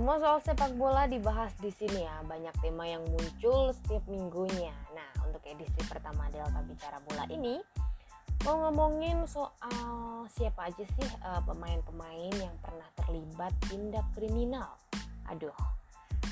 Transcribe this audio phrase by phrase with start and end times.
[0.00, 2.24] Semua soal sepak bola dibahas di sini ya.
[2.24, 4.72] Banyak tema yang muncul setiap minggunya.
[4.96, 7.60] Nah, untuk edisi pertama Delta Bicara Bola ini
[8.48, 14.72] mau ngomongin soal siapa aja sih pemain pemain-pemain yang pernah terlibat tindak kriminal.
[15.28, 15.52] Aduh,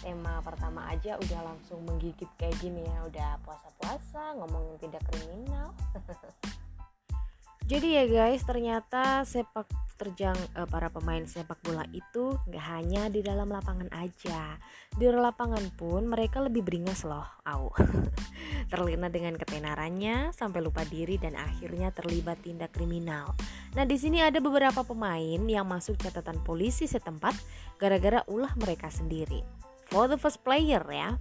[0.00, 3.04] tema pertama aja udah langsung menggigit kayak gini ya.
[3.04, 5.76] Udah puasa-puasa ngomongin tindak kriminal.
[7.68, 9.68] Jadi ya guys, ternyata sepak
[10.00, 14.56] terjang uh, para pemain sepak bola itu nggak hanya di dalam lapangan aja.
[14.96, 17.68] Di lapangan pun mereka lebih beringas loh, au.
[18.72, 23.36] Terlena dengan ketenarannya sampai lupa diri dan akhirnya terlibat tindak kriminal.
[23.76, 27.36] Nah, di sini ada beberapa pemain yang masuk catatan polisi setempat
[27.76, 29.44] gara-gara ulah mereka sendiri.
[29.92, 31.20] For the first player ya.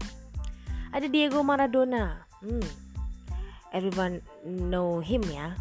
[0.95, 2.23] Ada Diego Maradona.
[2.39, 2.63] Hmm.
[3.75, 5.59] Everyone know him ya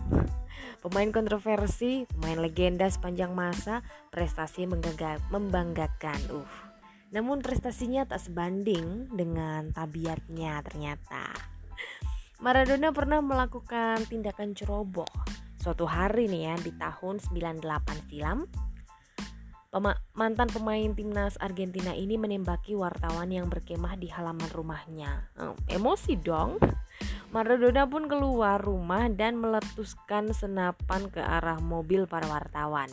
[0.86, 3.82] Pemain kontroversi, pemain legenda sepanjang masa,
[4.14, 6.20] prestasi membanggakan.
[6.30, 6.46] Uh.
[7.10, 11.34] Namun prestasinya tak sebanding dengan tabiatnya ternyata.
[12.38, 15.10] Maradona pernah melakukan tindakan ceroboh.
[15.58, 18.46] Suatu hari nih ya di tahun 98 silam,
[20.16, 25.28] mantan pemain timnas Argentina ini menembaki wartawan yang berkemah di halaman rumahnya.
[25.36, 26.56] Hmm, emosi dong.
[27.34, 32.88] Maradona pun keluar rumah dan meletuskan senapan ke arah mobil para wartawan.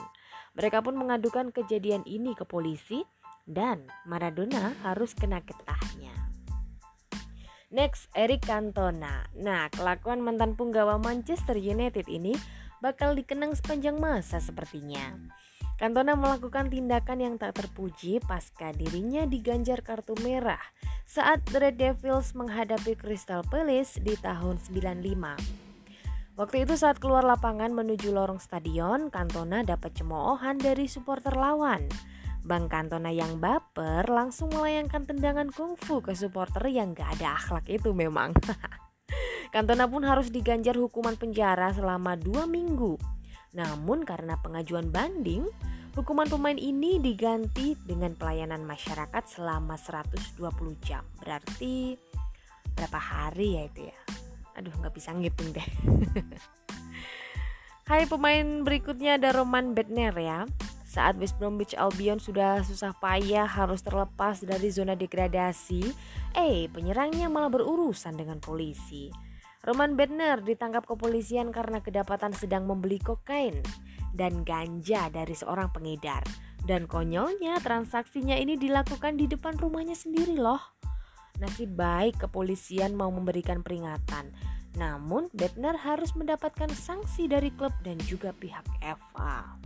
[0.59, 3.06] Mereka pun mengadukan kejadian ini ke polisi
[3.47, 6.12] dan Maradona harus kena getahnya.
[7.73, 9.25] Next, Eric Cantona.
[9.34, 12.38] Nah, kelakuan mantan punggawa Manchester United ini
[12.86, 15.18] bakal dikenang sepanjang masa sepertinya.
[15.84, 20.64] Cantona melakukan tindakan yang tak terpuji pasca dirinya diganjar kartu merah
[21.03, 26.40] saat Red Devils menghadapi Crystal Palace di tahun 95.
[26.40, 31.92] Waktu itu saat keluar lapangan menuju lorong stadion, Cantona dapat cemoohan dari supporter lawan.
[32.47, 37.91] Bang Cantona yang baper langsung melayangkan tendangan kungfu ke supporter yang gak ada akhlak itu
[37.91, 38.31] memang.
[39.52, 42.96] Cantona pun harus diganjar hukuman penjara selama dua minggu.
[43.53, 45.46] Namun karena pengajuan banding,
[45.94, 50.42] hukuman pemain ini diganti dengan pelayanan masyarakat selama 120
[50.81, 51.06] jam.
[51.22, 51.94] Berarti
[52.74, 53.98] berapa hari ya itu ya?
[54.58, 55.64] Aduh nggak bisa ngitung deh.
[57.90, 60.50] Hai pemain berikutnya ada Roman Bedner ya.
[60.88, 65.82] Saat West Bromwich Albion sudah susah payah harus terlepas dari zona degradasi,
[66.38, 69.09] eh penyerangnya malah berurusan dengan polisi.
[69.66, 73.66] Roman Bedner ditangkap kepolisian karena kedapatan sedang membeli kokain
[74.13, 76.24] dan ganja dari seorang pengedar.
[76.63, 80.62] Dan konyolnya transaksinya ini dilakukan di depan rumahnya sendiri loh.
[81.44, 84.31] Nasib baik kepolisian mau memberikan peringatan.
[84.79, 89.59] Namun Bedner harus mendapatkan sanksi dari klub dan juga pihak FA.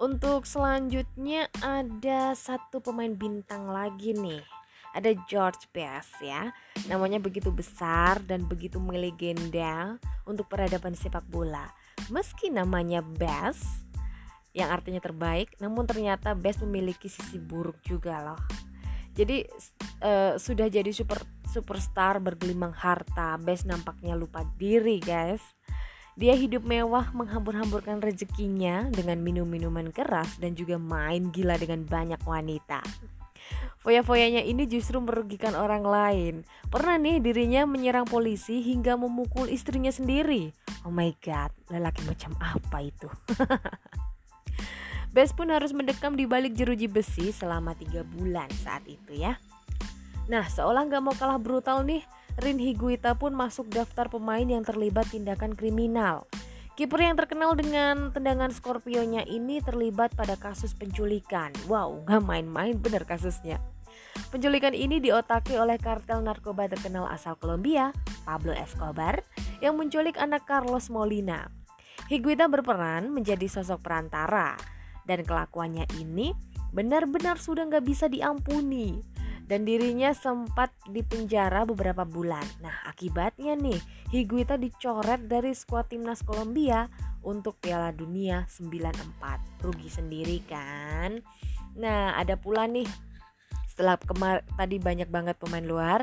[0.00, 4.55] Untuk selanjutnya ada satu pemain bintang lagi nih
[4.96, 6.48] ada George Best ya.
[6.88, 11.68] Namanya begitu besar dan begitu melegenda untuk peradaban sepak bola.
[12.08, 13.84] Meski namanya Best
[14.56, 18.40] yang artinya terbaik, namun ternyata Best memiliki sisi buruk juga loh.
[19.12, 19.44] Jadi
[20.00, 25.40] uh, sudah jadi super superstar bergelimang harta, Best nampaknya lupa diri, guys.
[26.16, 32.80] Dia hidup mewah menghambur-hamburkan rezekinya dengan minum-minuman keras dan juga main gila dengan banyak wanita.
[33.86, 36.34] Foya-foyanya ini justru merugikan orang lain.
[36.66, 40.50] Pernah nih dirinya menyerang polisi hingga memukul istrinya sendiri.
[40.82, 43.06] Oh my god, lelaki macam apa itu?
[45.14, 49.38] Bes pun harus mendekam di balik jeruji besi selama tiga bulan saat itu ya.
[50.26, 52.02] Nah, seolah nggak mau kalah brutal nih,
[52.42, 56.26] Rin Higuita pun masuk daftar pemain yang terlibat tindakan kriminal.
[56.76, 61.48] Kiper yang terkenal dengan tendangan Scorpionnya ini terlibat pada kasus penculikan.
[61.72, 63.64] Wow, gak main-main bener kasusnya.
[64.28, 67.96] Penculikan ini diotaki oleh kartel narkoba terkenal asal Kolombia,
[68.28, 69.24] Pablo Escobar,
[69.64, 71.48] yang menculik anak Carlos Molina.
[72.12, 74.60] Higuita berperan menjadi sosok perantara,
[75.08, 76.36] dan kelakuannya ini
[76.76, 79.00] benar-benar sudah gak bisa diampuni
[79.46, 82.42] dan dirinya sempat dipenjara beberapa bulan.
[82.58, 83.78] Nah, akibatnya nih,
[84.10, 86.90] Higuita dicoret dari skuad timnas Kolombia
[87.22, 89.62] untuk Piala Dunia 94.
[89.62, 91.22] Rugi sendiri kan?
[91.78, 92.86] Nah, ada pula nih
[93.70, 96.00] setelah kemar tadi banyak banget pemain luar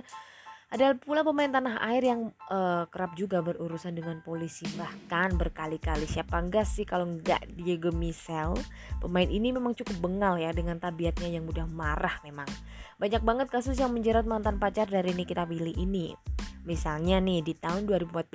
[0.74, 4.66] ada pula pemain tanah air yang uh, kerap juga berurusan dengan polisi.
[4.74, 8.58] Bahkan berkali-kali siapa enggak sih kalau enggak Diego Michel?
[8.98, 12.50] Pemain ini memang cukup bengal ya dengan tabiatnya yang mudah marah memang.
[12.98, 16.18] Banyak banget kasus yang menjerat mantan pacar dari Nikita Willy ini.
[16.66, 18.34] Misalnya nih di tahun 2014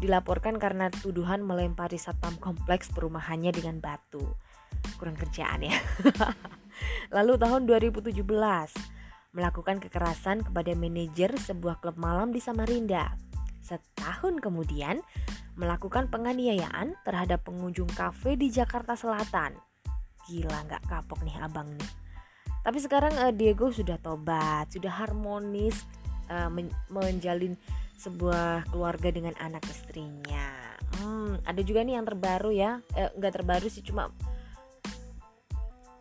[0.00, 4.24] dilaporkan karena tuduhan melempari satpam kompleks perumahannya dengan batu.
[4.96, 5.76] Kurang kerjaan ya.
[7.16, 8.95] Lalu tahun 2017
[9.36, 13.12] melakukan kekerasan kepada manajer sebuah klub malam di Samarinda.
[13.60, 15.04] Setahun kemudian
[15.60, 19.60] melakukan penganiayaan terhadap pengunjung kafe di Jakarta Selatan.
[20.24, 21.92] Gila nggak kapok nih abang nih.
[22.64, 25.84] Tapi sekarang uh, Diego sudah tobat, sudah harmonis
[26.32, 27.54] uh, men menjalin
[28.00, 30.76] sebuah keluarga dengan anak istrinya.
[30.96, 34.08] Hmm, ada juga nih yang terbaru ya, eh, nggak terbaru sih cuma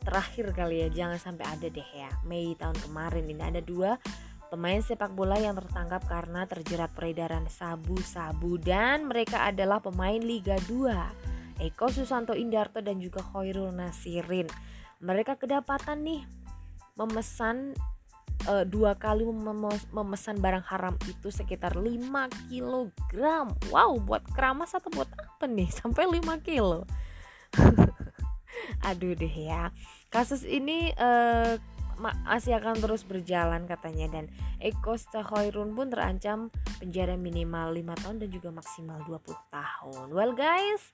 [0.06, 2.10] terakhir kali ya jangan sampai ada deh ya.
[2.24, 3.98] Mei tahun kemarin ini ada dua
[4.54, 8.62] pemain sepak bola yang tertangkap karena terjerat peredaran sabu-sabu.
[8.62, 14.48] Dan mereka adalah pemain Liga 2 Eko Susanto Indarto dan juga Khairul Nasirin.
[15.02, 16.22] Mereka kedapatan nih
[16.96, 17.76] memesan
[18.48, 19.28] uh, dua kali
[19.92, 22.00] memesan barang haram itu sekitar 5
[22.48, 23.16] kg
[23.68, 25.68] wow buat keramas atau buat apa nih?
[25.82, 26.88] Sampai 5 kilo
[28.84, 29.70] aduh deh ya.
[30.10, 31.58] Kasus ini uh,
[32.28, 34.08] masih akan terus berjalan katanya.
[34.20, 34.26] Dan
[34.60, 40.08] Eko Stahoirun pun terancam penjara minimal 5 tahun dan juga maksimal 20 tahun.
[40.12, 40.92] Well guys,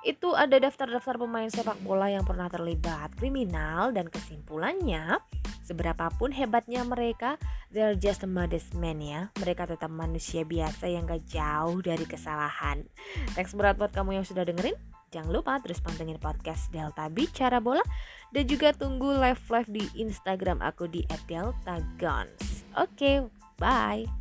[0.00, 5.20] itu ada daftar-daftar pemain sepak bola yang pernah terlibat kriminal dan kesimpulannya
[5.60, 7.36] seberapapun hebatnya mereka
[7.68, 9.28] they're just a modest man ya.
[9.36, 12.88] Mereka tetap manusia biasa yang gak jauh dari kesalahan.
[13.36, 14.74] Thanks berat buat kamu yang sudah dengerin
[15.10, 17.82] Jangan lupa terus pantengin podcast Delta Bicara Bola
[18.30, 22.62] dan juga tunggu live-live di Instagram aku di @deltagons.
[22.78, 23.16] Oke, okay,
[23.58, 24.19] bye.